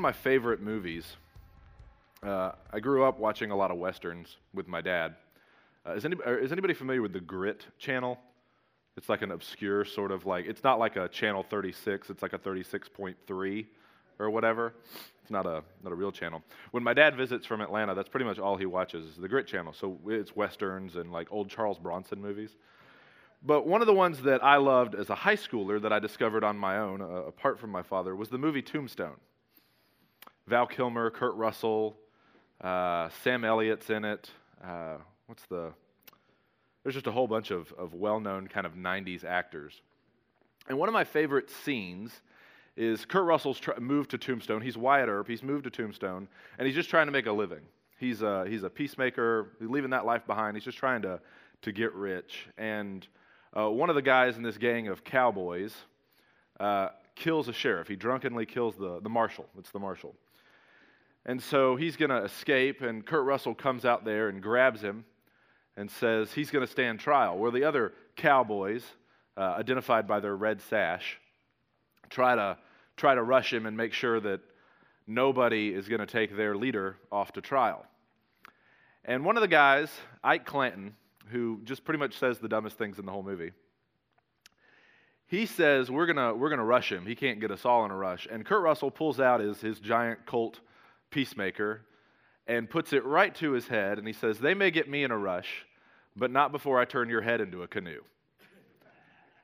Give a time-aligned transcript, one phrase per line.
[0.00, 1.16] my favorite movies.
[2.22, 5.16] Uh, I grew up watching a lot of westerns with my dad.
[5.84, 8.16] Uh, is, anybody, is anybody familiar with the Grit channel?
[8.96, 12.32] It's like an obscure sort of like, it's not like a channel 36, it's like
[12.32, 13.66] a 36.3
[14.20, 14.72] or whatever.
[15.20, 16.44] It's not a, not a real channel.
[16.70, 19.48] When my dad visits from Atlanta, that's pretty much all he watches is the Grit
[19.48, 19.72] channel.
[19.72, 22.54] So it's westerns and like old Charles Bronson movies.
[23.42, 26.44] But one of the ones that I loved as a high schooler that I discovered
[26.44, 29.16] on my own, uh, apart from my father, was the movie Tombstone.
[30.48, 31.96] Val Kilmer, Kurt Russell,
[32.62, 34.30] uh, Sam Elliott's in it.
[34.64, 35.72] Uh, what's the?
[36.82, 39.82] There's just a whole bunch of, of well-known kind of '90s actors.
[40.68, 42.12] And one of my favorite scenes
[42.76, 44.62] is Kurt Russell's tr- moved to Tombstone.
[44.62, 45.28] He's Wyatt Earp.
[45.28, 47.60] He's moved to Tombstone, and he's just trying to make a living.
[47.98, 49.50] He's a, he's a peacemaker.
[49.58, 50.56] He's leaving that life behind.
[50.56, 51.20] He's just trying to,
[51.62, 52.46] to get rich.
[52.56, 53.06] And
[53.54, 55.74] uh, one of the guys in this gang of cowboys
[56.60, 57.88] uh, kills a sheriff.
[57.88, 59.46] He drunkenly kills the, the marshal.
[59.58, 60.14] It's the marshal.
[61.26, 65.04] And so he's going to escape, and Kurt Russell comes out there and grabs him
[65.76, 67.38] and says he's going to stand trial.
[67.38, 68.82] Where the other cowboys,
[69.36, 71.18] uh, identified by their red sash,
[72.08, 72.56] try to,
[72.96, 74.40] try to rush him and make sure that
[75.06, 77.84] nobody is going to take their leader off to trial.
[79.04, 79.90] And one of the guys,
[80.22, 80.94] Ike Clanton,
[81.30, 83.52] who just pretty much says the dumbest things in the whole movie,
[85.26, 87.06] he says, We're going we're going to rush him.
[87.06, 88.26] He can't get us all in a rush.
[88.30, 90.60] And Kurt Russell pulls out his, his giant Colt
[91.10, 91.82] peacemaker
[92.46, 93.98] and puts it right to his head.
[93.98, 95.66] And he says, They may get me in a rush,
[96.16, 98.02] but not before I turn your head into a canoe.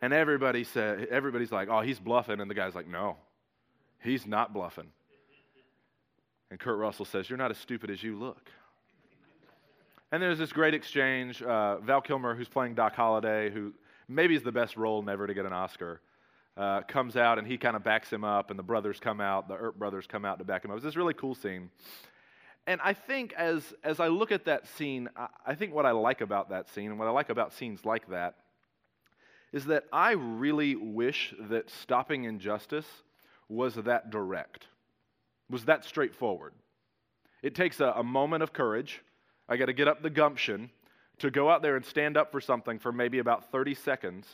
[0.00, 2.38] And everybody said, everybody's like, oh, he's bluffing.
[2.38, 3.16] And the guy's like, no,
[4.02, 4.88] he's not bluffing.
[6.50, 8.50] And Kurt Russell says, You're not as stupid as you look.
[10.12, 11.42] And there's this great exchange.
[11.42, 13.72] Uh, Val Kilmer, who's playing Doc Holliday, who
[14.06, 16.00] maybe is the best role never to get an Oscar,
[16.56, 19.48] uh, comes out and he kind of backs him up, and the brothers come out,
[19.48, 20.76] the Earp brothers come out to back him up.
[20.76, 21.70] It's this really cool scene.
[22.66, 25.90] And I think as, as I look at that scene, I, I think what I
[25.90, 28.36] like about that scene and what I like about scenes like that
[29.52, 32.86] is that I really wish that stopping injustice
[33.48, 34.66] was that direct,
[35.50, 36.54] was that straightforward.
[37.42, 39.02] It takes a, a moment of courage.
[39.48, 40.70] I got to get up the gumption
[41.18, 44.26] to go out there and stand up for something for maybe about 30 seconds.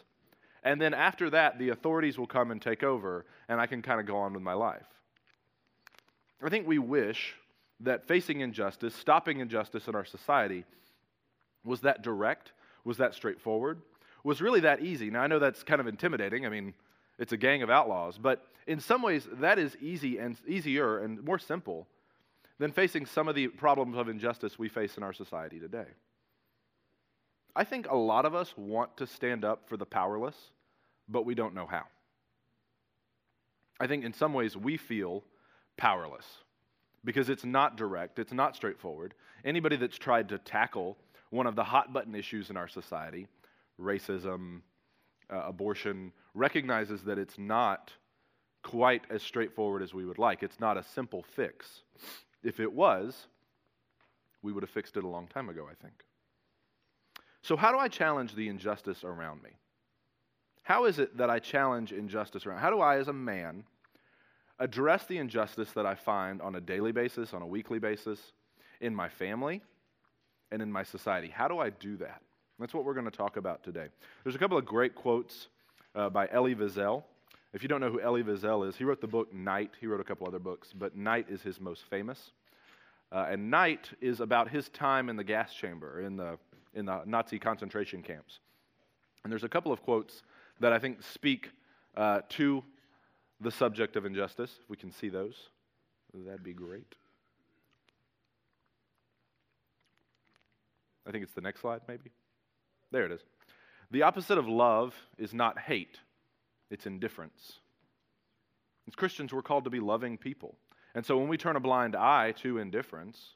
[0.62, 4.00] And then after that, the authorities will come and take over, and I can kind
[4.00, 4.86] of go on with my life.
[6.42, 7.34] I think we wish
[7.80, 10.64] that facing injustice, stopping injustice in our society,
[11.64, 12.52] was that direct,
[12.84, 13.80] was that straightforward,
[14.22, 15.10] was really that easy.
[15.10, 16.44] Now, I know that's kind of intimidating.
[16.44, 16.74] I mean,
[17.18, 21.22] it's a gang of outlaws, but in some ways, that is easy and easier and
[21.24, 21.86] more simple
[22.58, 25.86] than facing some of the problems of injustice we face in our society today.
[27.54, 30.36] I think a lot of us want to stand up for the powerless,
[31.08, 31.84] but we don't know how.
[33.80, 35.24] I think in some ways we feel
[35.76, 36.26] powerless
[37.04, 39.14] because it's not direct, it's not straightforward.
[39.44, 40.98] Anybody that's tried to tackle
[41.30, 43.26] one of the hot button issues in our society
[43.80, 44.60] racism,
[45.32, 47.92] uh, abortion, recognizes that it's not
[48.62, 50.42] quite as straightforward as we would like.
[50.42, 51.82] It's not a simple fix.
[52.42, 53.26] If it was,
[54.42, 56.04] we would have fixed it a long time ago, I think.
[57.42, 59.50] So, how do I challenge the injustice around me?
[60.62, 62.58] How is it that I challenge injustice around?
[62.58, 63.64] How do I, as a man,
[64.58, 68.20] address the injustice that I find on a daily basis, on a weekly basis,
[68.80, 69.62] in my family,
[70.52, 71.28] and in my society?
[71.28, 72.22] How do I do that?
[72.58, 73.86] That's what we're going to talk about today.
[74.22, 75.48] There's a couple of great quotes
[75.94, 77.02] uh, by Elie Wiesel.
[77.54, 79.72] If you don't know who Elie Wiesel is, he wrote the book Night.
[79.80, 82.32] He wrote a couple other books, but Night is his most famous.
[83.10, 86.38] Uh, and Night is about his time in the gas chamber, in the,
[86.74, 88.40] in the Nazi concentration camps.
[89.22, 90.22] And there's a couple of quotes
[90.60, 91.50] that I think speak
[91.96, 92.62] uh, to
[93.40, 94.58] the subject of injustice.
[94.62, 95.34] If we can see those,
[96.14, 96.94] that'd be great.
[101.06, 102.10] I think it's the next slide, maybe.
[102.92, 103.20] There it is.
[103.90, 105.98] The opposite of love is not hate,
[106.70, 107.54] it's indifference.
[108.86, 110.54] As Christians, we're called to be loving people.
[110.94, 113.34] And so when we turn a blind eye to indifference,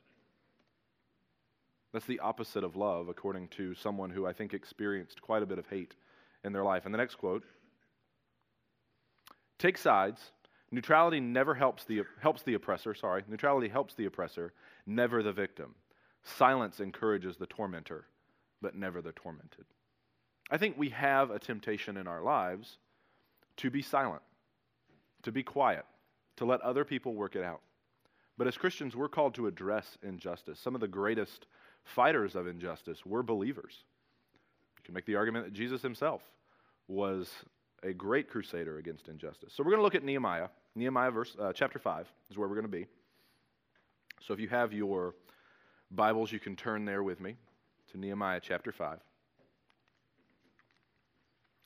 [1.94, 5.60] that's the opposite of love, according to someone who I think experienced quite a bit
[5.60, 5.94] of hate
[6.42, 6.84] in their life.
[6.84, 7.44] And the next quote
[9.58, 10.20] Take sides.
[10.72, 13.22] Neutrality never helps the, helps the oppressor, sorry.
[13.28, 14.52] Neutrality helps the oppressor,
[14.86, 15.76] never the victim.
[16.24, 18.06] Silence encourages the tormentor
[18.60, 19.66] but never the tormented.
[20.50, 22.78] I think we have a temptation in our lives
[23.58, 24.22] to be silent,
[25.22, 25.84] to be quiet,
[26.38, 27.60] to let other people work it out.
[28.36, 30.58] But as Christians, we're called to address injustice.
[30.58, 31.46] Some of the greatest
[31.84, 33.84] fighters of injustice were believers.
[34.78, 36.22] You can make the argument that Jesus himself
[36.88, 37.30] was
[37.82, 39.52] a great crusader against injustice.
[39.54, 42.56] So we're going to look at Nehemiah Nehemiah verse, uh, chapter 5 is where we're
[42.56, 42.86] going to be.
[44.26, 45.14] So if you have your
[45.90, 47.36] Bibles, you can turn there with me
[47.92, 48.98] to Nehemiah chapter 5.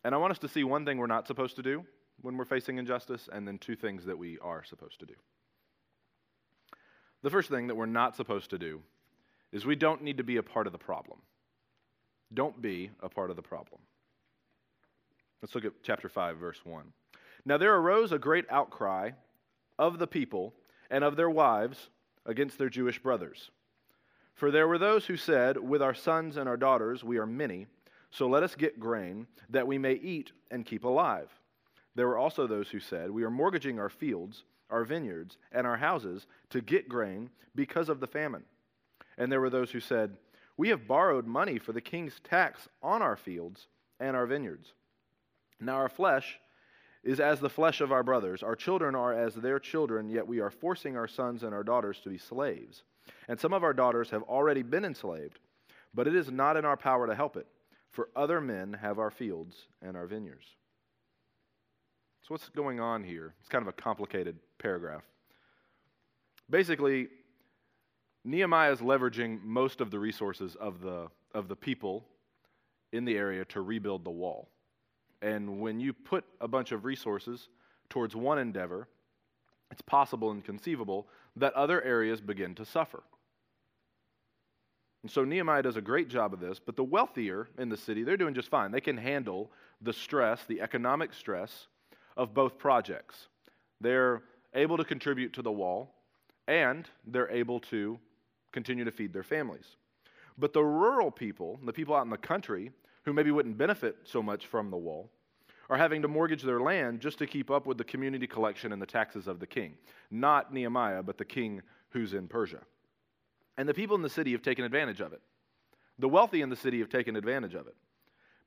[0.04, 1.84] And I want us to see one thing we're not supposed to do
[2.20, 5.14] when we're facing injustice, and then two things that we are supposed to do.
[7.22, 8.80] The first thing that we're not supposed to do
[9.52, 11.18] is we don't need to be a part of the problem.
[12.32, 13.80] Don't be a part of the problem.
[15.40, 16.92] Let's look at chapter 5, verse 1.
[17.44, 19.12] Now there arose a great outcry
[19.78, 20.52] of the people
[20.90, 21.88] and of their wives
[22.26, 23.50] against their Jewish brothers.
[24.34, 27.66] For there were those who said, With our sons and our daughters we are many,
[28.10, 31.28] so let us get grain, that we may eat and keep alive.
[31.94, 35.76] There were also those who said, We are mortgaging our fields, our vineyards, and our
[35.76, 38.44] houses to get grain because of the famine.
[39.18, 40.16] And there were those who said,
[40.56, 43.66] We have borrowed money for the king's tax on our fields
[44.00, 44.72] and our vineyards.
[45.60, 46.38] Now our flesh
[47.04, 50.40] is as the flesh of our brothers, our children are as their children, yet we
[50.40, 52.82] are forcing our sons and our daughters to be slaves.
[53.28, 55.38] And some of our daughters have already been enslaved,
[55.94, 57.46] but it is not in our power to help it,
[57.90, 60.46] for other men have our fields and our vineyards.
[62.22, 63.34] So, what's going on here?
[63.40, 65.02] It's kind of a complicated paragraph.
[66.50, 67.08] Basically,
[68.28, 72.04] Nehemiah is leveraging most of the resources of the, of the people
[72.92, 74.50] in the area to rebuild the wall.
[75.22, 77.48] And when you put a bunch of resources
[77.88, 78.86] towards one endeavor,
[79.70, 83.02] it's possible and conceivable that other areas begin to suffer.
[85.02, 88.02] And so Nehemiah does a great job of this, but the wealthier in the city,
[88.02, 88.72] they're doing just fine.
[88.72, 89.50] They can handle
[89.80, 91.68] the stress, the economic stress
[92.14, 93.28] of both projects.
[93.80, 94.22] They're
[94.52, 95.94] able to contribute to the wall,
[96.46, 97.98] and they're able to
[98.58, 99.76] continue to feed their families.
[100.36, 102.72] But the rural people, the people out in the country,
[103.04, 105.10] who maybe wouldn't benefit so much from the wall,
[105.70, 108.82] are having to mortgage their land just to keep up with the community collection and
[108.82, 109.74] the taxes of the king.
[110.10, 112.62] Not Nehemiah, but the king who's in Persia.
[113.56, 115.20] And the people in the city have taken advantage of it.
[116.00, 117.76] The wealthy in the city have taken advantage of it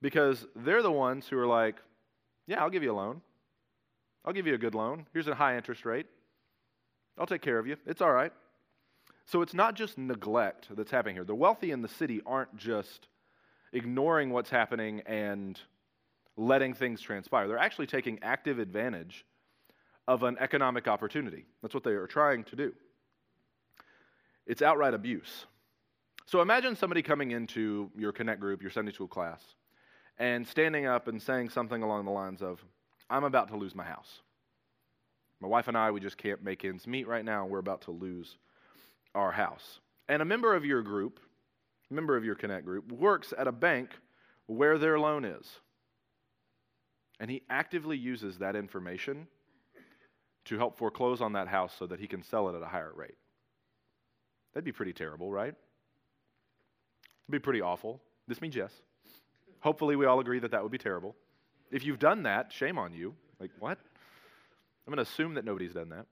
[0.01, 1.77] because they're the ones who are like,
[2.47, 3.21] yeah, I'll give you a loan.
[4.25, 5.05] I'll give you a good loan.
[5.13, 6.07] Here's a high interest rate.
[7.17, 7.77] I'll take care of you.
[7.85, 8.33] It's all right.
[9.25, 11.23] So it's not just neglect that's happening here.
[11.23, 13.07] The wealthy in the city aren't just
[13.73, 15.59] ignoring what's happening and
[16.37, 17.47] letting things transpire.
[17.47, 19.25] They're actually taking active advantage
[20.07, 21.45] of an economic opportunity.
[21.61, 22.73] That's what they are trying to do.
[24.45, 25.45] It's outright abuse.
[26.25, 29.41] So imagine somebody coming into your Connect group, your Sunday school class,
[30.17, 32.63] and standing up and saying something along the lines of,
[33.09, 34.21] I'm about to lose my house.
[35.39, 37.91] My wife and I, we just can't make ends meet right now, we're about to
[37.91, 38.37] lose
[39.15, 39.79] our house.
[40.07, 41.19] And a member of your group,
[41.89, 43.89] member of your Connect group, works at a bank
[44.47, 45.47] where their loan is.
[47.19, 49.27] And he actively uses that information
[50.45, 52.91] to help foreclose on that house so that he can sell it at a higher
[52.95, 53.15] rate.
[54.53, 55.53] That'd be pretty terrible, right?
[55.53, 58.01] It'd be pretty awful.
[58.27, 58.71] This means yes.
[59.59, 61.15] Hopefully, we all agree that that would be terrible.
[61.71, 63.13] If you've done that, shame on you.
[63.39, 63.77] Like, what?
[64.87, 66.07] I'm going to assume that nobody's done that.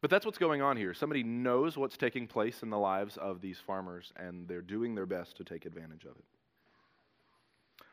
[0.00, 0.94] But that's what's going on here.
[0.94, 5.06] Somebody knows what's taking place in the lives of these farmers, and they're doing their
[5.06, 6.24] best to take advantage of it.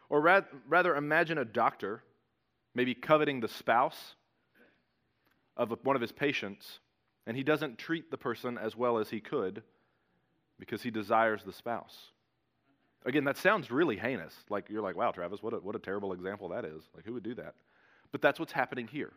[0.10, 2.02] Or rad- rather, imagine a doctor
[2.74, 4.16] maybe coveting the spouse
[5.58, 6.80] of one of his patients,
[7.26, 9.64] and he doesn't treat the person as well as he could
[10.60, 12.12] because he desires the spouse.
[13.06, 14.34] Again, that sounds really heinous.
[14.50, 16.84] Like you're like, wow, Travis, what a, what a terrible example that is.
[16.96, 17.56] Like, who would do that?
[18.12, 19.12] But that's what's happening here.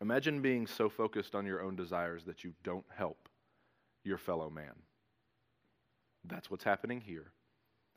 [0.00, 3.28] Imagine being so focused on your own desires that you don't help
[4.04, 4.74] your fellow man.
[6.24, 7.32] That's what's happening here.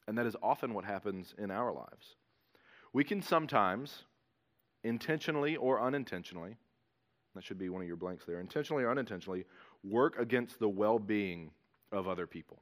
[0.07, 2.15] And that is often what happens in our lives.
[2.93, 4.03] We can sometimes,
[4.83, 6.55] intentionally or unintentionally,
[7.35, 9.45] that should be one of your blanks there, intentionally or unintentionally,
[9.83, 11.51] work against the well being
[11.91, 12.61] of other people.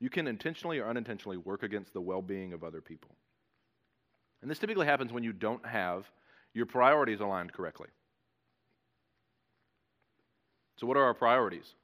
[0.00, 3.14] You can intentionally or unintentionally work against the well being of other people.
[4.42, 6.10] And this typically happens when you don't have
[6.54, 7.88] your priorities aligned correctly.
[10.76, 11.74] So, what are our priorities?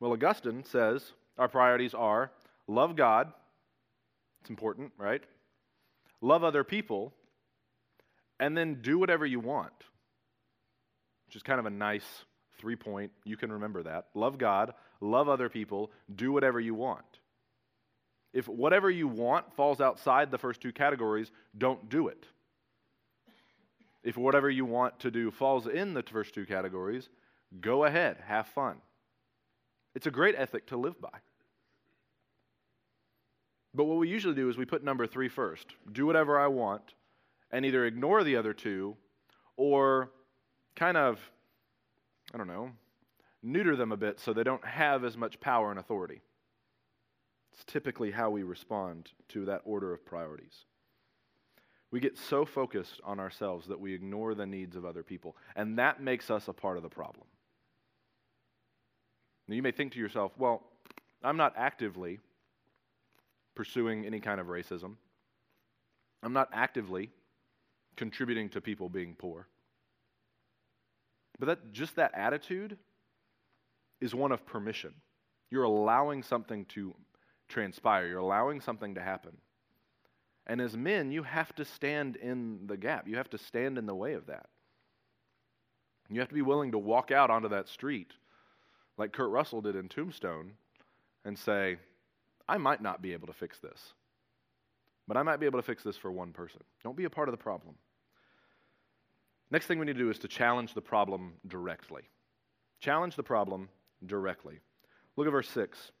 [0.00, 2.30] Well, Augustine says our priorities are
[2.66, 3.32] love God,
[4.40, 5.22] it's important, right?
[6.20, 7.12] Love other people,
[8.38, 9.72] and then do whatever you want,
[11.26, 12.06] which is kind of a nice
[12.58, 13.10] three point.
[13.24, 14.06] You can remember that.
[14.14, 17.04] Love God, love other people, do whatever you want.
[18.32, 22.24] If whatever you want falls outside the first two categories, don't do it.
[24.02, 27.08] If whatever you want to do falls in the first two categories,
[27.60, 28.76] go ahead, have fun.
[29.94, 31.18] It's a great ethic to live by.
[33.74, 36.94] But what we usually do is we put number three first do whatever I want,
[37.50, 38.96] and either ignore the other two
[39.56, 40.10] or
[40.76, 41.18] kind of,
[42.32, 42.70] I don't know,
[43.42, 46.20] neuter them a bit so they don't have as much power and authority.
[47.52, 50.64] It's typically how we respond to that order of priorities.
[51.90, 55.78] We get so focused on ourselves that we ignore the needs of other people, and
[55.78, 57.26] that makes us a part of the problem.
[59.46, 60.62] Now, you may think to yourself, well,
[61.22, 62.20] I'm not actively
[63.54, 64.96] pursuing any kind of racism.
[66.22, 67.10] I'm not actively
[67.96, 69.48] contributing to people being poor.
[71.38, 72.76] But that, just that attitude
[74.00, 74.92] is one of permission.
[75.50, 76.94] You're allowing something to
[77.48, 79.36] transpire, you're allowing something to happen.
[80.48, 83.86] And as men, you have to stand in the gap, you have to stand in
[83.86, 84.46] the way of that.
[86.10, 88.12] You have to be willing to walk out onto that street
[88.96, 90.52] like Kurt Russell did in Tombstone
[91.24, 91.76] and say,
[92.48, 93.92] I might not be able to fix this,
[95.06, 96.62] but I might be able to fix this for one person.
[96.82, 97.74] Don't be a part of the problem.
[99.50, 102.02] Next thing we need to do is to challenge the problem directly.
[102.80, 103.68] Challenge the problem
[104.06, 104.60] directly.
[105.16, 105.92] Look at verse 6.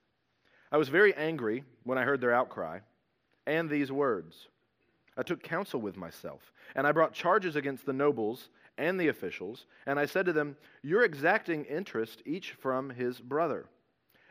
[0.72, 2.80] I was very angry when I heard their outcry
[3.48, 4.48] and these words.
[5.16, 9.66] I took counsel with myself, and I brought charges against the nobles and the officials,
[9.86, 13.66] and I said to them, You're exacting interest each from his brother.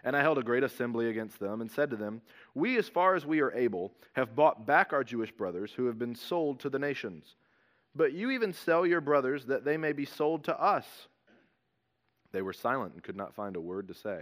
[0.04, 2.22] And I held a great assembly against them and said to them,
[2.54, 6.00] We, as far as we are able, have bought back our Jewish brothers who have
[6.00, 7.36] been sold to the nations.
[7.96, 10.86] But you even sell your brothers that they may be sold to us.
[12.32, 14.22] They were silent and could not find a word to say.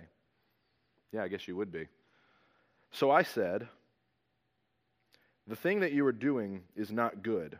[1.11, 1.87] Yeah, I guess you would be.
[2.91, 3.67] So I said,
[5.47, 7.59] The thing that you are doing is not good.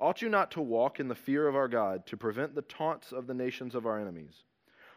[0.00, 3.12] Ought you not to walk in the fear of our God to prevent the taunts
[3.12, 4.44] of the nations of our enemies?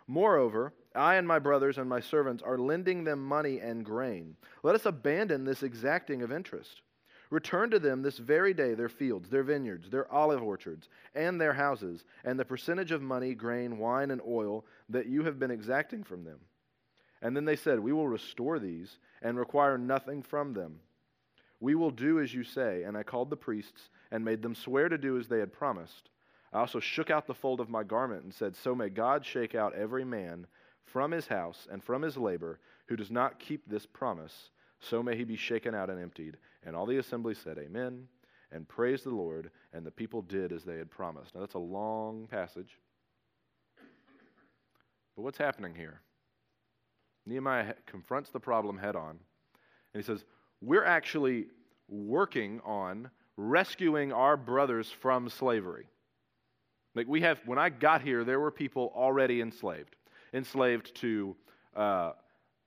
[0.07, 4.35] Moreover, I and my brothers and my servants are lending them money and grain.
[4.63, 6.81] Let us abandon this exacting of interest.
[7.29, 11.53] Return to them this very day their fields, their vineyards, their olive orchards, and their
[11.53, 16.03] houses, and the percentage of money, grain, wine, and oil that you have been exacting
[16.03, 16.39] from them.
[17.21, 20.79] And then they said, We will restore these and require nothing from them.
[21.59, 22.83] We will do as you say.
[22.83, 26.09] And I called the priests and made them swear to do as they had promised.
[26.53, 29.55] I also shook out the fold of my garment and said, So may God shake
[29.55, 30.47] out every man
[30.85, 34.49] from his house and from his labor who does not keep this promise
[34.79, 36.37] so may he be shaken out and emptied.
[36.65, 38.07] And all the assembly said, Amen,
[38.51, 39.51] and praised the Lord.
[39.73, 41.35] And the people did as they had promised.
[41.35, 42.79] Now, that's a long passage.
[45.15, 46.01] But what's happening here?
[47.25, 49.19] Nehemiah confronts the problem head on,
[49.93, 50.23] and he says,
[50.61, 51.47] We're actually
[51.87, 55.87] working on rescuing our brothers from slavery.
[56.95, 59.95] Like we have, when I got here, there were people already enslaved,
[60.33, 61.35] enslaved to
[61.75, 62.11] uh,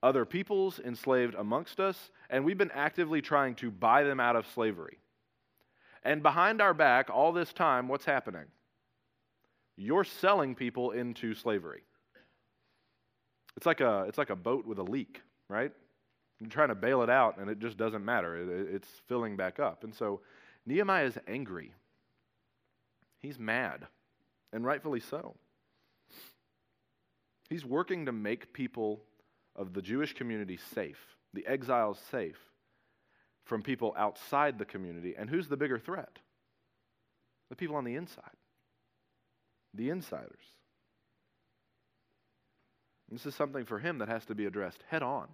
[0.02, 4.46] other peoples enslaved amongst us, and we've been actively trying to buy them out of
[4.54, 4.98] slavery.
[6.02, 8.46] And behind our back, all this time, what's happening?
[9.76, 11.82] You're selling people into slavery.
[13.56, 15.72] It's like a, it's like a boat with a leak, right?
[16.48, 18.36] Trying to bail it out, and it just doesn't matter.
[18.36, 19.84] It, it's filling back up.
[19.84, 20.20] And so
[20.66, 21.72] Nehemiah is angry.
[23.20, 23.86] He's mad,
[24.52, 25.36] and rightfully so.
[27.48, 29.02] He's working to make people
[29.54, 30.98] of the Jewish community safe,
[31.34, 32.38] the exiles safe
[33.44, 35.14] from people outside the community.
[35.16, 36.18] And who's the bigger threat?
[37.50, 38.36] The people on the inside,
[39.74, 40.44] the insiders.
[43.10, 45.28] This is something for him that has to be addressed head on.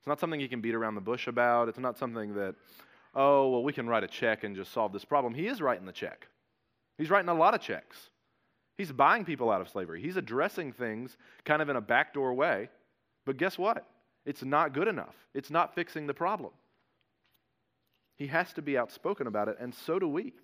[0.00, 1.68] It's not something he can beat around the bush about.
[1.68, 2.54] It's not something that,
[3.14, 5.34] oh, well, we can write a check and just solve this problem.
[5.34, 6.26] He is writing the check.
[6.98, 8.10] He's writing a lot of checks.
[8.78, 10.00] He's buying people out of slavery.
[10.00, 12.70] He's addressing things kind of in a backdoor way
[13.24, 13.86] but guess what?
[14.24, 15.14] It's not good enough.
[15.34, 16.52] It's not fixing the problem.
[18.16, 20.34] He has to be outspoken about it, and so do we.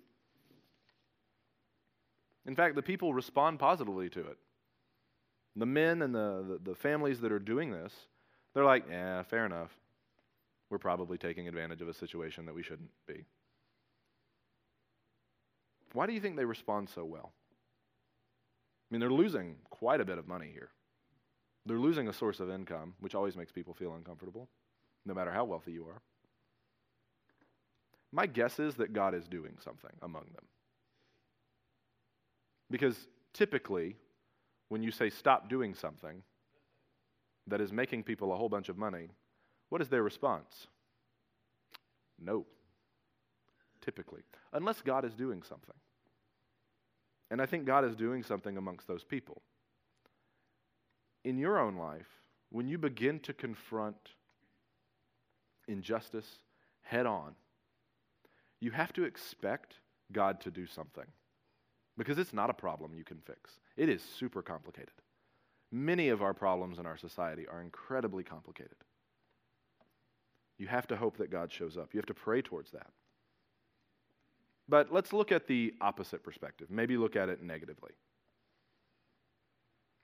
[2.45, 4.37] In fact, the people respond positively to it.
[5.55, 7.93] The men and the, the, the families that are doing this,
[8.57, 9.69] they're like, yeah, fair enough.
[10.71, 13.23] We're probably taking advantage of a situation that we shouldn't be.
[15.93, 17.33] Why do you think they respond so well?
[18.81, 20.69] I mean, they're losing quite a bit of money here.
[21.67, 24.49] They're losing a source of income, which always makes people feel uncomfortable,
[25.05, 26.01] no matter how wealthy you are.
[28.11, 30.45] My guess is that God is doing something among them.
[32.71, 32.97] Because
[33.35, 33.97] typically,
[34.69, 36.23] when you say stop doing something
[37.47, 39.09] that is making people a whole bunch of money,
[39.69, 40.67] what is their response?
[42.19, 42.45] No.
[43.81, 44.21] Typically.
[44.53, 45.75] Unless God is doing something.
[47.29, 49.41] And I think God is doing something amongst those people
[51.27, 52.07] in your own life,
[52.51, 53.97] when you begin to confront
[55.67, 56.39] injustice,
[56.83, 57.35] head on,
[58.61, 59.73] you have to expect
[60.13, 61.03] God to do something
[61.97, 63.59] because it's not a problem you can fix.
[63.75, 64.93] It is super complicated.
[65.71, 68.77] Many of our problems in our society are incredibly complicated.
[70.57, 71.93] You have to hope that God shows up.
[71.93, 72.87] You have to pray towards that.
[74.69, 76.69] But let's look at the opposite perspective.
[76.69, 77.91] Maybe look at it negatively.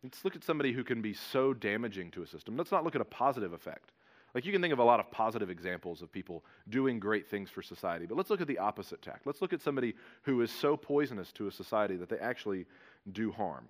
[0.04, 2.58] Let's look at somebody who can be so damaging to a system.
[2.58, 3.92] Let's not look at a positive effect.
[4.36, 7.50] Like you can think of a lot of positive examples of people doing great things
[7.50, 9.22] for society, but let's look at the opposite tack.
[9.26, 9.94] Let's look at somebody
[10.24, 12.66] who is so poisonous to a society that they actually
[13.12, 13.68] do harm.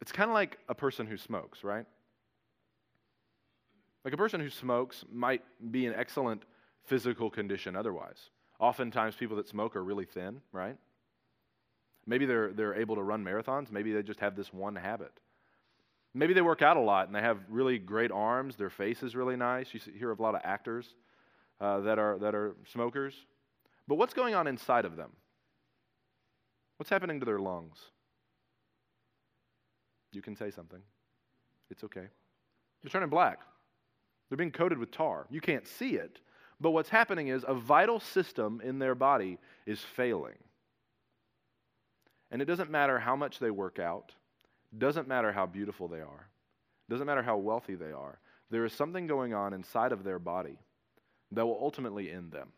[0.00, 1.86] It's kind of like a person who smokes, right?
[4.04, 6.42] Like a person who smokes might be in excellent
[6.84, 8.30] physical condition otherwise.
[8.60, 10.76] Oftentimes, people that smoke are really thin, right?
[12.06, 13.70] Maybe they're, they're able to run marathons.
[13.70, 15.12] Maybe they just have this one habit.
[16.12, 18.56] Maybe they work out a lot and they have really great arms.
[18.56, 19.72] Their face is really nice.
[19.72, 20.94] You hear of a lot of actors
[21.60, 23.14] uh, that, are, that are smokers.
[23.88, 25.10] But what's going on inside of them?
[26.76, 27.78] What's happening to their lungs?
[30.14, 30.80] You can say something.
[31.70, 32.06] It's okay.
[32.82, 33.40] They're turning black.
[34.28, 35.26] They're being coated with tar.
[35.30, 36.20] You can't see it,
[36.60, 40.36] but what's happening is a vital system in their body is failing.
[42.30, 44.12] And it doesn't matter how much they work out,
[44.76, 46.28] doesn't matter how beautiful they are,
[46.88, 48.18] doesn't matter how wealthy they are.
[48.50, 50.58] There is something going on inside of their body
[51.32, 52.48] that will ultimately end them.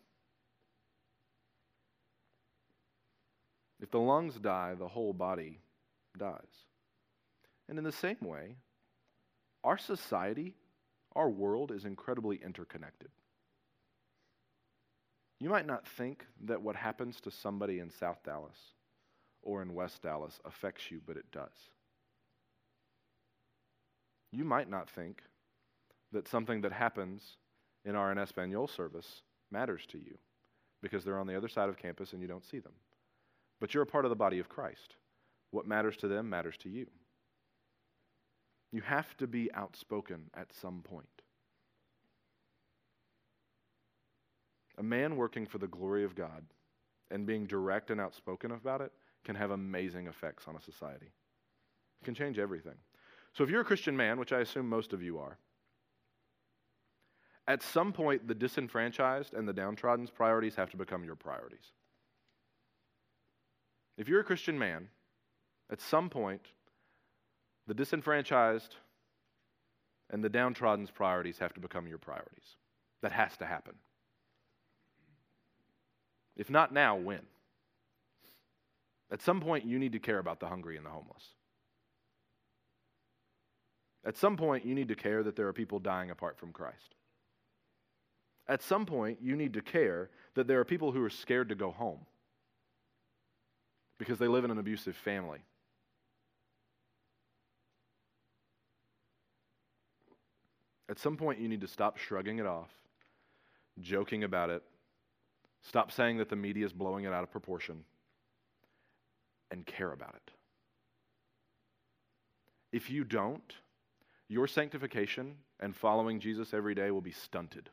[3.81, 5.61] If the lungs die, the whole body
[6.17, 6.66] dies.
[7.69, 8.57] And in the same way,
[9.65, 10.55] our society,
[11.15, 13.11] our world is incredibly interconnected.
[15.41, 18.57] You might not think that what happens to somebody in South Dallas
[19.43, 21.71] or in West Dallas affects you, but it does.
[24.33, 25.23] You might not think
[26.13, 27.37] that something that happens
[27.85, 30.19] in our en Espanol service matters to you
[30.83, 32.73] because they're on the other side of campus and you don't see them.
[33.61, 34.97] But you're a part of the body of Christ.
[35.51, 36.87] What matters to them matters to you.
[38.73, 41.07] You have to be outspoken at some point.
[44.79, 46.45] A man working for the glory of God
[47.11, 48.93] and being direct and outspoken about it
[49.25, 51.07] can have amazing effects on a society.
[51.07, 52.75] It can change everything.
[53.33, 55.39] So, if you're a Christian man, which I assume most of you are,
[57.49, 61.73] at some point the disenfranchised and the downtrodden's priorities have to become your priorities.
[63.97, 64.89] If you're a Christian man,
[65.71, 66.43] at some point
[67.67, 68.77] the disenfranchised
[70.11, 72.57] and the downtrodden's priorities have to become your priorities.
[73.03, 73.75] That has to happen.
[76.37, 77.23] If not now, when?
[79.11, 81.23] At some point, you need to care about the hungry and the homeless.
[84.05, 86.95] At some point, you need to care that there are people dying apart from Christ.
[88.49, 91.57] At some point, you need to care that there are people who are scared to
[91.57, 92.07] go home
[93.99, 95.41] because they live in an abusive family.
[100.89, 102.71] At some point, you need to stop shrugging it off,
[103.81, 104.63] joking about it,
[105.63, 107.85] stop saying that the media is blowing it out of proportion,
[109.51, 110.31] and care about it.
[112.73, 113.55] If you don't,
[114.29, 117.71] your sanctification and following Jesus every day will be stunted.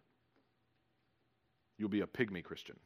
[1.78, 2.80] You'll be a pygmy Christian.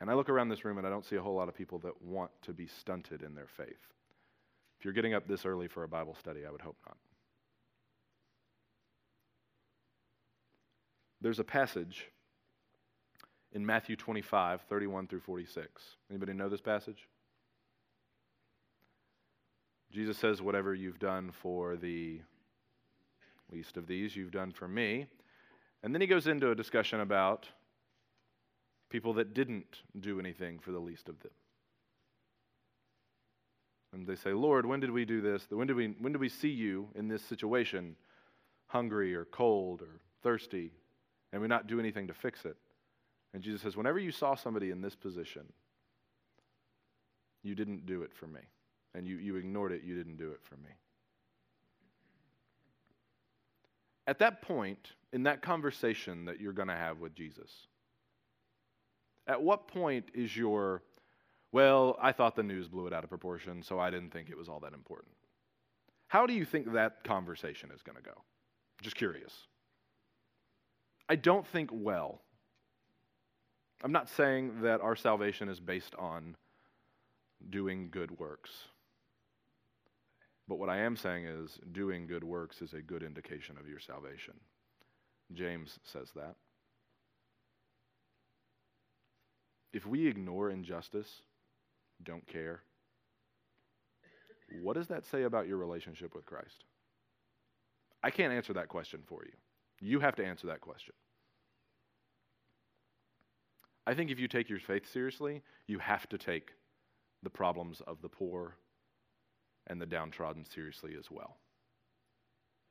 [0.00, 1.78] And I look around this room and I don't see a whole lot of people
[1.78, 3.88] that want to be stunted in their faith.
[4.84, 6.98] If you're getting up this early for a Bible study, I would hope not.
[11.22, 12.10] There's a passage
[13.52, 15.82] in Matthew 25, 31 through 46.
[16.10, 17.08] Anybody know this passage?
[19.90, 22.20] Jesus says, Whatever you've done for the
[23.50, 25.06] least of these, you've done for me.
[25.82, 27.48] And then he goes into a discussion about
[28.90, 31.32] people that didn't do anything for the least of them.
[33.94, 35.46] And they say, Lord, when did we do this?
[35.48, 37.94] When did we, when did we see you in this situation,
[38.66, 40.72] hungry or cold or thirsty,
[41.32, 42.56] and we not do anything to fix it?
[43.32, 45.44] And Jesus says, whenever you saw somebody in this position,
[47.44, 48.40] you didn't do it for me.
[48.94, 50.70] And you, you ignored it, you didn't do it for me.
[54.06, 57.50] At that point, in that conversation that you're going to have with Jesus,
[59.26, 60.82] at what point is your
[61.54, 64.36] well, I thought the news blew it out of proportion, so I didn't think it
[64.36, 65.14] was all that important.
[66.08, 68.24] How do you think that conversation is going to go?
[68.82, 69.32] Just curious.
[71.08, 72.22] I don't think well.
[73.84, 76.34] I'm not saying that our salvation is based on
[77.50, 78.50] doing good works.
[80.48, 83.78] But what I am saying is doing good works is a good indication of your
[83.78, 84.34] salvation.
[85.32, 86.34] James says that.
[89.72, 91.22] If we ignore injustice,
[92.04, 92.62] don't care,
[94.62, 96.64] what does that say about your relationship with Christ?
[98.02, 99.32] I can't answer that question for you.
[99.80, 100.94] You have to answer that question.
[103.86, 106.52] I think if you take your faith seriously, you have to take
[107.22, 108.56] the problems of the poor
[109.66, 111.38] and the downtrodden seriously as well.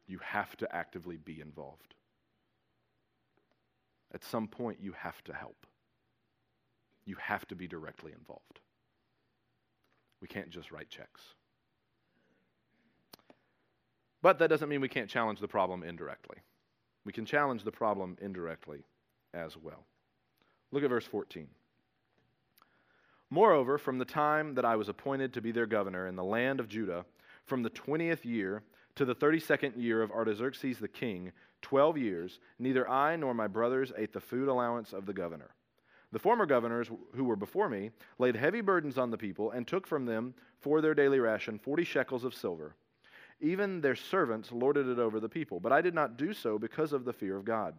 [0.07, 1.95] You have to actively be involved.
[4.13, 5.65] At some point, you have to help.
[7.05, 8.59] You have to be directly involved.
[10.23, 11.21] We can't just write checks.
[14.21, 16.37] But that doesn't mean we can't challenge the problem indirectly.
[17.03, 18.85] We can challenge the problem indirectly
[19.33, 19.83] as well.
[20.71, 21.49] Look at verse 14.
[23.29, 26.61] Moreover, from the time that I was appointed to be their governor in the land
[26.61, 27.03] of Judah,
[27.43, 28.63] from the twentieth year
[28.95, 33.47] to the thirty second year of Artaxerxes the king, twelve years, neither I nor my
[33.47, 35.49] brothers ate the food allowance of the governor.
[36.13, 39.87] The former governors who were before me laid heavy burdens on the people and took
[39.87, 42.75] from them for their daily ration forty shekels of silver.
[43.41, 46.93] Even their servants lorded it over the people, but I did not do so because
[46.93, 47.73] of the fear of God.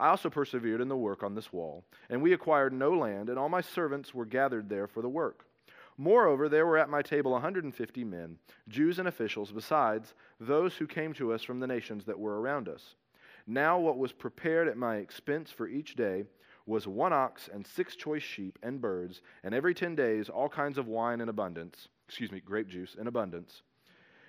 [0.00, 3.38] I also persevered in the work on this wall, and we acquired no land, and
[3.38, 5.46] all my servants were gathered there for the work.
[5.96, 8.36] Moreover, there were at my table 150 men,
[8.68, 12.68] Jews and officials, besides those who came to us from the nations that were around
[12.68, 12.96] us.
[13.46, 16.24] Now, what was prepared at my expense for each day
[16.66, 20.78] was one ox and six choice sheep and birds, and every ten days all kinds
[20.78, 23.62] of wine in abundance, excuse me, grape juice in abundance.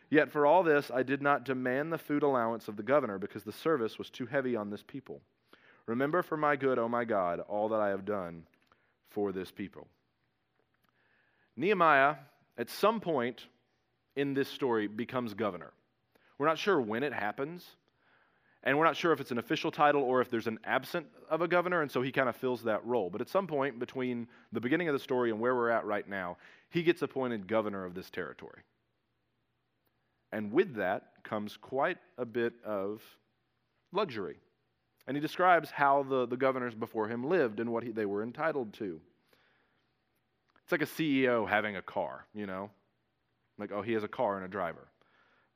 [0.10, 3.44] Yet for all this I did not demand the food allowance of the governor, because
[3.44, 5.22] the service was too heavy on this people.
[5.86, 8.44] Remember for my good, O my God, all that I have done
[9.10, 9.88] for this people.
[11.58, 12.16] Nehemiah,
[12.58, 13.46] at some point
[14.16, 15.72] in this story, becomes governor.
[16.38, 17.66] We're not sure when it happens,
[18.64, 21.42] and we're not sure if it's an official title or if there's an absent of
[21.42, 23.10] a governor, and so he kind of fills that role.
[23.10, 26.08] But at some point between the beginning of the story and where we're at right
[26.08, 26.38] now,
[26.70, 28.62] he gets appointed governor of this territory.
[30.32, 33.02] And with that comes quite a bit of
[33.92, 34.38] luxury.
[35.08, 38.22] And he describes how the, the governors before him lived and what he, they were
[38.22, 39.02] entitled to.
[40.64, 42.70] It's like a CEO having a car, you know?
[43.58, 44.88] Like, oh, he has a car and a driver.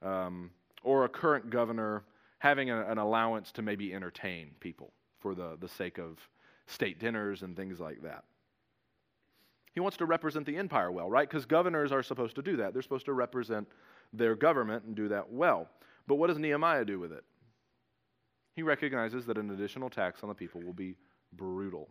[0.02, 0.50] Um,
[0.84, 2.04] or a current governor
[2.46, 6.20] having a, an allowance to maybe entertain people for the, the sake of
[6.68, 8.24] state dinners and things like that.
[9.74, 11.28] He wants to represent the empire well, right?
[11.28, 12.72] Because governors are supposed to do that.
[12.72, 13.68] They're supposed to represent
[14.14, 15.68] their government and do that well.
[16.06, 17.24] But what does Nehemiah do with it?
[18.56, 20.98] He recognizes that an additional tax on the people will be
[21.34, 21.90] brutal.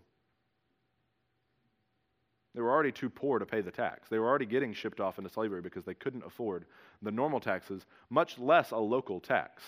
[2.55, 4.09] They were already too poor to pay the tax.
[4.09, 6.67] They were already getting shipped off into slavery because they couldn't afford
[7.03, 9.65] the normal taxes, much less a local tax.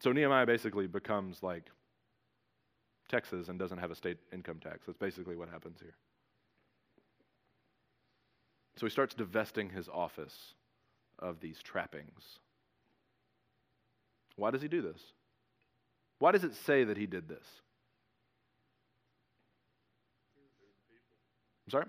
[0.00, 1.70] So Nehemiah basically becomes like
[3.08, 4.86] Texas and doesn't have a state income tax.
[4.86, 5.94] That's basically what happens here.
[8.76, 10.54] So he starts divesting his office
[11.18, 12.38] of these trappings.
[14.36, 15.00] Why does he do this?
[16.18, 17.46] Why does it say that he did this?
[21.66, 21.86] I'm sorry?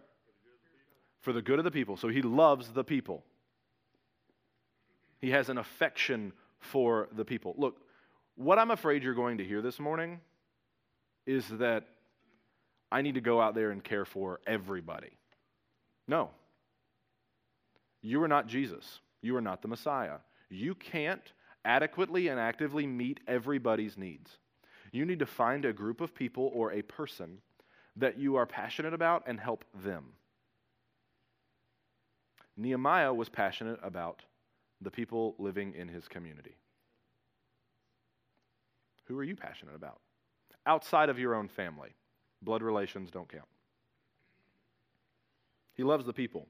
[1.22, 1.98] For the good of the people.
[1.98, 3.24] So he loves the people.
[5.22, 7.56] He has an affection for the people.
[7.58, 7.78] Look,
[8.36, 10.20] what I'm afraid you're going to hear this morning
[11.26, 11.86] is that
[12.92, 15.18] I need to go out there and care for everybody.
[16.08, 16.30] No.
[18.02, 19.00] You are not Jesus.
[19.22, 20.18] You are not the Messiah.
[20.50, 24.30] You can't adequately and actively meet everybody's needs.
[24.92, 27.40] You need to find a group of people or a person
[27.96, 30.06] that you are passionate about and help them.
[32.56, 34.22] Nehemiah was passionate about
[34.82, 36.56] the people living in his community.
[39.06, 40.00] Who are you passionate about?
[40.66, 41.96] Outside of your own family,
[42.42, 43.46] blood relations don't count.
[45.74, 46.48] He loves the people.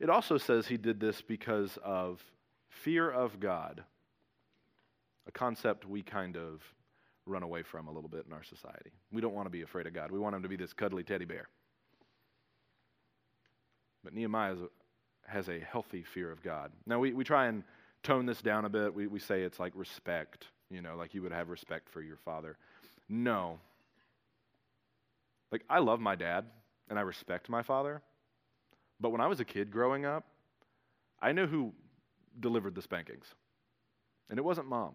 [0.00, 2.22] It also says he did this because of
[2.68, 3.84] fear of God
[5.28, 6.62] a concept we kind of
[7.26, 8.90] run away from a little bit in our society.
[9.12, 10.10] We don't want to be afraid of God.
[10.10, 11.48] We want him to be this cuddly teddy bear.
[14.02, 14.56] But Nehemiah
[15.26, 16.72] has a healthy fear of God.
[16.86, 17.62] Now, we, we try and
[18.02, 18.94] tone this down a bit.
[18.94, 22.16] We, we say it's like respect, you know, like you would have respect for your
[22.16, 22.56] father.
[23.08, 23.58] No.
[25.50, 26.44] Like, I love my dad
[26.90, 28.02] and I respect my father.
[29.00, 30.24] But when I was a kid growing up,
[31.20, 31.72] I knew who
[32.40, 33.26] delivered the spankings.
[34.30, 34.92] And it wasn't mom.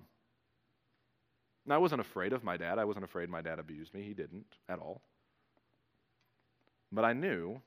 [1.65, 2.77] Now, I wasn't afraid of my dad.
[2.77, 4.03] I wasn't afraid my dad abused me.
[4.03, 5.01] He didn't at all.
[6.91, 7.59] But I knew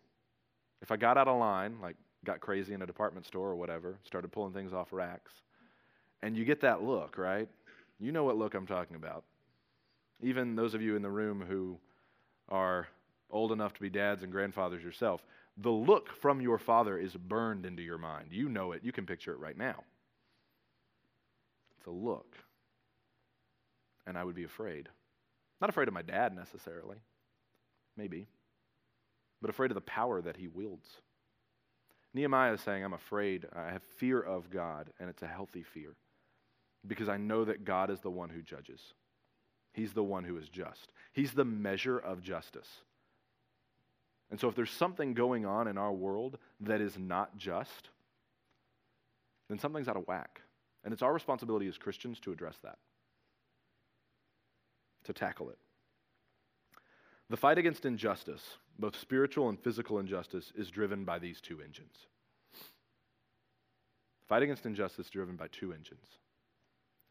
[0.82, 3.98] if I got out of line, like got crazy in a department store or whatever,
[4.04, 5.32] started pulling things off racks,
[6.22, 7.48] and you get that look, right?
[7.98, 9.24] You know what look I'm talking about.
[10.20, 11.78] Even those of you in the room who
[12.48, 12.88] are
[13.30, 15.22] old enough to be dads and grandfathers yourself,
[15.56, 18.28] the look from your father is burned into your mind.
[18.30, 18.84] You know it.
[18.84, 19.84] You can picture it right now.
[21.78, 22.36] It's a look.
[24.06, 24.88] And I would be afraid.
[25.60, 26.98] Not afraid of my dad necessarily,
[27.96, 28.26] maybe,
[29.40, 30.86] but afraid of the power that he wields.
[32.12, 33.46] Nehemiah is saying, I'm afraid.
[33.54, 35.96] I have fear of God, and it's a healthy fear
[36.86, 38.80] because I know that God is the one who judges.
[39.72, 42.68] He's the one who is just, He's the measure of justice.
[44.30, 47.90] And so, if there's something going on in our world that is not just,
[49.48, 50.40] then something's out of whack.
[50.82, 52.78] And it's our responsibility as Christians to address that,
[55.04, 55.58] to tackle it.
[57.28, 58.42] The fight against injustice,
[58.78, 62.06] both spiritual and physical injustice, is driven by these two engines.
[64.28, 66.06] Fight against injustice driven by two engines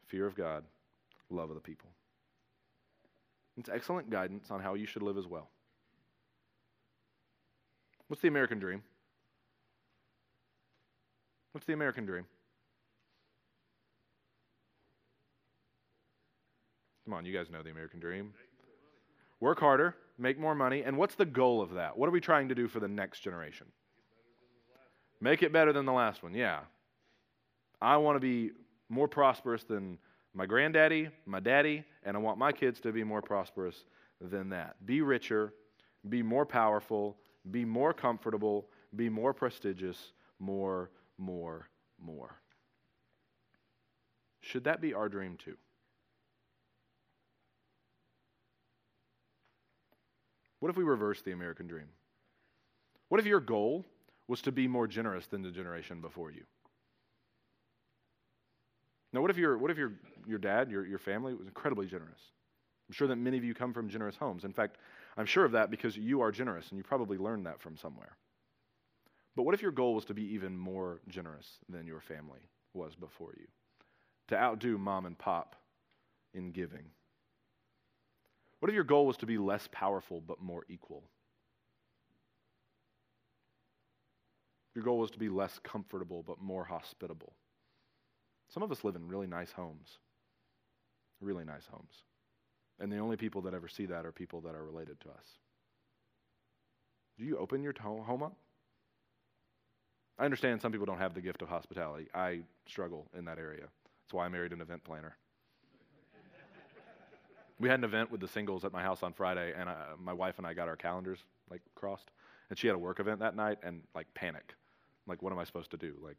[0.06, 0.64] fear of God,
[1.30, 1.90] love of the people.
[3.58, 5.48] It's excellent guidance on how you should live as well.
[8.08, 8.82] What's the American dream?
[11.52, 12.26] What's the American dream?
[17.04, 18.32] Come on, you guys know the American dream.
[19.40, 21.96] Work harder, make more money, and what's the goal of that?
[21.96, 23.66] What are we trying to do for the next generation?
[25.20, 26.60] Make it better than the last one, yeah.
[27.80, 28.52] I want to be
[28.88, 29.98] more prosperous than
[30.34, 33.84] my granddaddy, my daddy, and I want my kids to be more prosperous
[34.20, 34.76] than that.
[34.84, 35.52] Be richer,
[36.08, 37.16] be more powerful,
[37.50, 41.68] be more comfortable, be more prestigious, more, more,
[41.98, 42.36] more.
[44.40, 45.56] Should that be our dream too?
[50.60, 51.88] What if we reverse the American dream?
[53.08, 53.84] What if your goal
[54.28, 56.44] was to be more generous than the generation before you?
[59.16, 59.94] Now, what if, your, what if your,
[60.26, 62.20] your dad, your, your family, was incredibly generous?
[62.86, 64.44] I'm sure that many of you come from generous homes.
[64.44, 64.76] In fact,
[65.16, 68.18] I'm sure of that because you are generous and you probably learned that from somewhere.
[69.34, 72.40] But what if your goal was to be even more generous than your family
[72.74, 73.46] was before you?
[74.28, 75.56] To outdo mom and pop
[76.34, 76.84] in giving?
[78.60, 81.04] What if your goal was to be less powerful but more equal?
[84.74, 87.32] Your goal was to be less comfortable but more hospitable.
[88.48, 89.98] Some of us live in really nice homes,
[91.20, 92.02] really nice homes.
[92.78, 95.38] And the only people that ever see that are people that are related to us.
[97.18, 98.36] Do you open your home up?
[100.18, 102.08] I understand some people don't have the gift of hospitality.
[102.14, 103.62] I struggle in that area.
[103.62, 105.16] That's why I married an event planner.
[107.58, 110.12] we had an event with the singles at my house on Friday, and I, my
[110.12, 111.18] wife and I got our calendars
[111.50, 112.10] like crossed.
[112.48, 114.54] And she had a work event that night, and like panic.
[115.06, 115.94] Like, what am I supposed to do?
[116.02, 116.16] Like,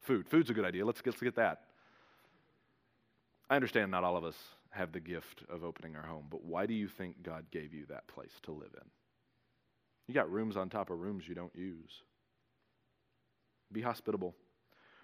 [0.00, 0.28] food.
[0.28, 0.84] Food's a good idea.
[0.84, 1.62] Let's get, let's get that.
[3.50, 4.36] I understand not all of us
[4.70, 7.86] have the gift of opening our home, but why do you think God gave you
[7.88, 8.88] that place to live in?
[10.06, 12.02] You got rooms on top of rooms you don't use.
[13.72, 14.34] Be hospitable.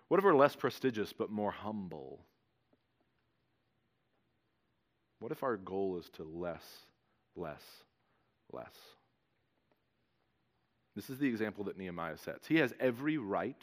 [0.08, 2.20] What if we're less prestigious but more humble?
[5.20, 6.64] What if our goal is to less,
[7.36, 7.62] less,
[8.52, 8.74] less?
[10.94, 12.46] This is the example that Nehemiah sets.
[12.46, 13.62] He has every right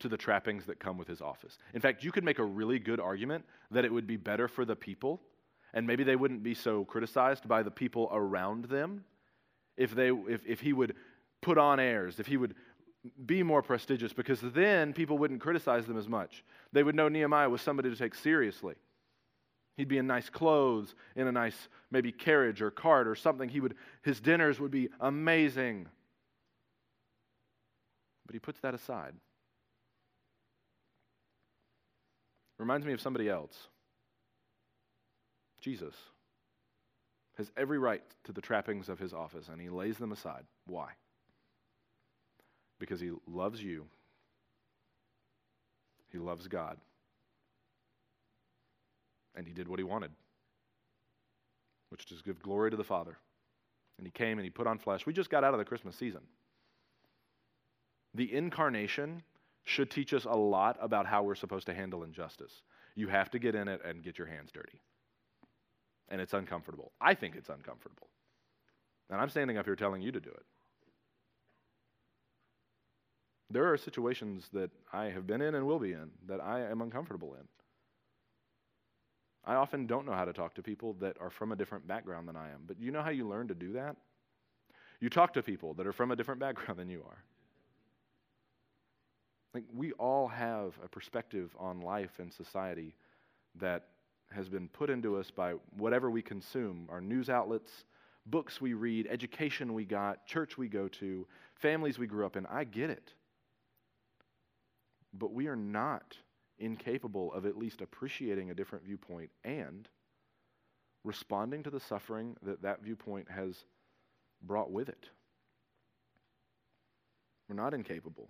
[0.00, 1.58] to the trappings that come with his office.
[1.74, 4.64] In fact, you could make a really good argument that it would be better for
[4.64, 5.20] the people,
[5.72, 9.04] and maybe they wouldn't be so criticized by the people around them
[9.76, 10.94] if, they, if, if he would
[11.40, 12.54] put on airs, if he would
[13.24, 16.44] be more prestigious, because then people wouldn't criticize them as much.
[16.72, 18.74] They would know Nehemiah was somebody to take seriously.
[19.76, 23.48] He'd be in nice clothes, in a nice maybe carriage or cart or something.
[23.48, 25.86] He would, his dinners would be amazing.
[28.26, 29.14] But he puts that aside.
[32.60, 33.68] Reminds me of somebody else.
[35.62, 35.94] Jesus
[37.38, 40.44] has every right to the trappings of his office, and he lays them aside.
[40.66, 40.90] Why?
[42.78, 43.86] Because he loves you,
[46.12, 46.76] he loves God,
[49.34, 50.10] and he did what he wanted,
[51.88, 53.16] which is give glory to the Father.
[53.96, 55.06] And he came and he put on flesh.
[55.06, 56.20] We just got out of the Christmas season.
[58.14, 59.22] The incarnation
[59.64, 62.62] should teach us a lot about how we're supposed to handle injustice.
[62.94, 64.80] You have to get in it and get your hands dirty.
[66.08, 66.92] And it's uncomfortable.
[67.00, 68.08] I think it's uncomfortable.
[69.10, 70.44] And I'm standing up here telling you to do it.
[73.50, 76.80] There are situations that I have been in and will be in that I am
[76.82, 77.46] uncomfortable in.
[79.44, 82.28] I often don't know how to talk to people that are from a different background
[82.28, 82.62] than I am.
[82.66, 83.96] But you know how you learn to do that?
[85.00, 87.24] You talk to people that are from a different background than you are.
[89.54, 92.94] Like we all have a perspective on life and society
[93.56, 93.86] that
[94.30, 97.84] has been put into us by whatever we consume our news outlets,
[98.26, 102.46] books we read, education we got, church we go to, families we grew up in.
[102.46, 103.12] I get it.
[105.12, 106.16] But we are not
[106.60, 109.88] incapable of at least appreciating a different viewpoint and
[111.02, 113.64] responding to the suffering that that viewpoint has
[114.42, 115.08] brought with it.
[117.48, 118.28] We're not incapable.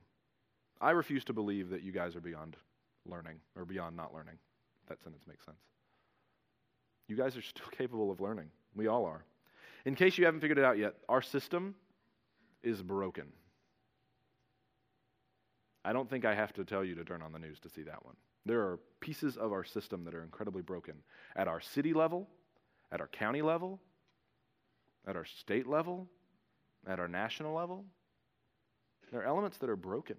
[0.81, 2.57] I refuse to believe that you guys are beyond
[3.07, 4.37] learning or beyond not learning.
[4.89, 5.61] That sentence makes sense.
[7.09, 8.51] You guys are still capable of learning.
[8.75, 9.25] We all are.
[9.85, 11.75] In case you haven't figured it out yet, our system
[12.63, 13.27] is broken.
[15.85, 17.83] I don't think I have to tell you to turn on the news to see
[17.83, 18.17] that one.
[18.45, 20.95] There are pieces of our system that are incredibly broken
[21.37, 22.29] at our city level,
[22.93, 23.81] at our county level,
[25.07, 26.07] at our state level,
[26.87, 27.85] at our national level.
[29.11, 30.17] There are elements that are broken.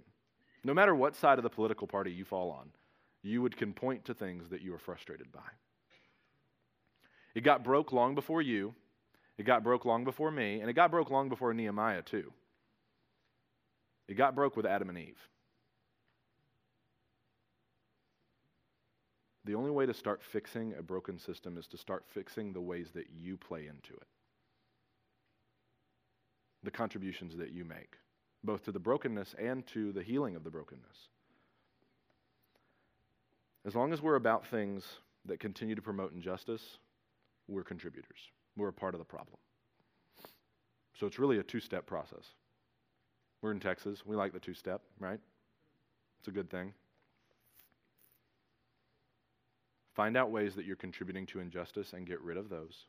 [0.64, 2.70] No matter what side of the political party you fall on,
[3.24, 5.40] you would can point to things that you are frustrated by.
[7.34, 8.74] It got broke long before you,
[9.38, 12.32] it got broke long before me, and it got broke long before Nehemiah, too.
[14.08, 15.28] It got broke with Adam and Eve.
[19.46, 22.92] The only way to start fixing a broken system is to start fixing the ways
[22.92, 24.08] that you play into it,
[26.62, 27.96] the contributions that you make,
[28.44, 31.10] both to the brokenness and to the healing of the brokenness.
[33.66, 34.84] As long as we're about things
[35.26, 36.78] that continue to promote injustice,
[37.48, 38.18] we're contributors.
[38.58, 39.38] We're a part of the problem.
[41.00, 42.26] So it's really a two step process.
[43.42, 44.06] We're in Texas.
[44.06, 45.20] We like the two step, right?
[46.20, 46.74] It's a good thing.
[49.96, 52.86] Find out ways that you're contributing to injustice and get rid of those.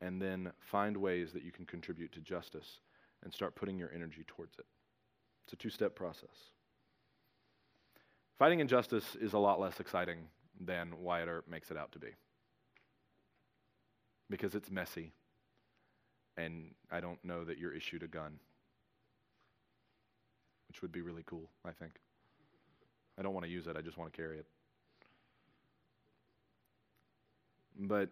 [0.00, 2.78] And then find ways that you can contribute to justice
[3.24, 4.66] and start putting your energy towards it.
[5.44, 6.50] It's a two step process.
[8.38, 10.18] Fighting injustice is a lot less exciting
[10.60, 12.08] than Wyatt Earp makes it out to be
[14.30, 15.12] because it's messy,
[16.36, 18.38] and I don't know that you're issued a gun,
[20.68, 21.92] which would be really cool, I think.
[23.18, 24.46] I don't want to use it, I just want to carry it.
[27.78, 28.08] But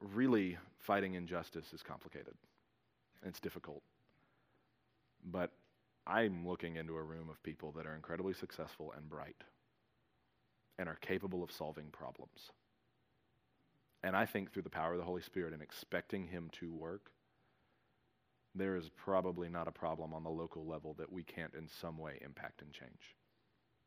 [0.00, 2.34] really, fighting injustice is complicated.
[3.26, 3.82] It's difficult.
[5.24, 5.52] But
[6.06, 9.36] I'm looking into a room of people that are incredibly successful and bright
[10.78, 12.50] and are capable of solving problems.
[14.02, 17.10] And I think through the power of the Holy Spirit and expecting Him to work,
[18.54, 21.98] there is probably not a problem on the local level that we can't in some
[21.98, 23.14] way impact and change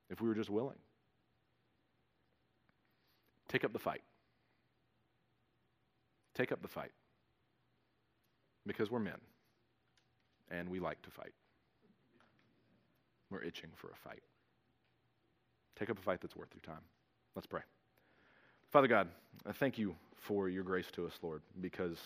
[0.09, 0.77] if we were just willing.
[3.49, 4.03] Take up the fight.
[6.33, 6.91] Take up the fight.
[8.65, 9.19] Because we're men
[10.49, 11.33] and we like to fight.
[13.29, 14.21] We're itching for a fight.
[15.75, 16.83] Take up a fight that's worth your time.
[17.35, 17.61] Let's pray.
[18.71, 19.07] Father God,
[19.45, 21.97] I thank you for your grace to us, Lord, because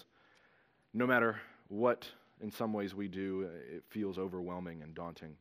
[0.94, 2.08] no matter what
[2.42, 5.36] in some ways we do, it feels overwhelming and daunting,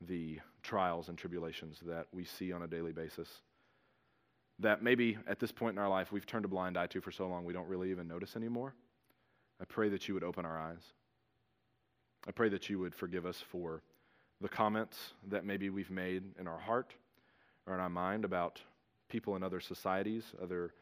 [0.00, 3.28] the trials and tribulations that we see on a daily basis.
[4.58, 7.10] That maybe at this point in our life we've turned a blind eye to for
[7.10, 8.74] so long we don't really even notice anymore.
[9.60, 10.82] I pray that you would open our eyes.
[12.26, 13.82] I pray that you would forgive us for
[14.40, 16.94] the comments that maybe we've made in our heart
[17.66, 18.60] or in our mind about
[19.08, 20.72] people in other societies, other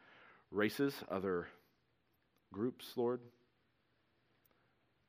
[0.51, 1.49] races, other
[2.53, 3.21] groups, Lord.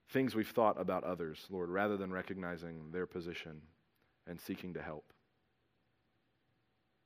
[0.10, 3.62] Things we've thought about others, Lord, rather than recognizing their position
[4.28, 5.06] and seeking to help.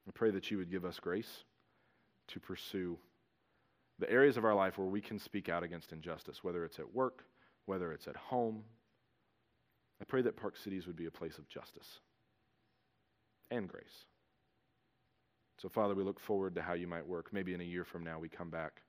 [0.07, 1.43] I pray that you would give us grace
[2.29, 2.97] to pursue
[3.99, 6.93] the areas of our life where we can speak out against injustice, whether it's at
[6.93, 7.23] work,
[7.65, 8.63] whether it's at home,
[10.01, 11.99] I pray that Park Cities would be a place of justice
[13.49, 14.05] and grace.
[15.59, 17.33] So, Father, we look forward to how you might work.
[17.33, 18.81] Maybe in a year from now, we come back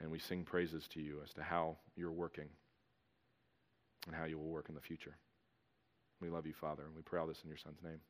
[0.00, 2.48] and we sing praises to you as to how you're working
[4.06, 5.16] and how you will work in the future.
[6.20, 8.00] We love you, Father, and we pray all this in your Son's name.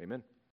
[0.00, 0.22] Amen.